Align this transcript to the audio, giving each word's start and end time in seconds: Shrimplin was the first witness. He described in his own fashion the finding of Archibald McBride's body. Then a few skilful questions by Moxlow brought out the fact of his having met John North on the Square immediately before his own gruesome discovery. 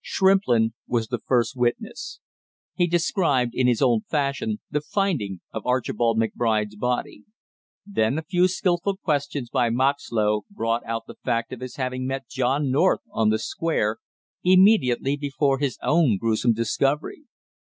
Shrimplin 0.03 0.73
was 0.87 1.09
the 1.09 1.19
first 1.19 1.55
witness. 1.55 2.19
He 2.73 2.87
described 2.87 3.51
in 3.53 3.67
his 3.67 3.83
own 3.83 4.01
fashion 4.09 4.59
the 4.71 4.81
finding 4.81 5.41
of 5.53 5.67
Archibald 5.67 6.17
McBride's 6.17 6.75
body. 6.75 7.21
Then 7.85 8.17
a 8.17 8.23
few 8.23 8.47
skilful 8.47 8.97
questions 8.97 9.51
by 9.51 9.69
Moxlow 9.69 10.41
brought 10.49 10.83
out 10.87 11.03
the 11.05 11.17
fact 11.23 11.53
of 11.53 11.59
his 11.59 11.75
having 11.75 12.07
met 12.07 12.27
John 12.27 12.71
North 12.71 13.01
on 13.11 13.29
the 13.29 13.37
Square 13.37 13.99
immediately 14.43 15.17
before 15.17 15.59
his 15.59 15.77
own 15.83 16.17
gruesome 16.17 16.53
discovery. 16.53 17.25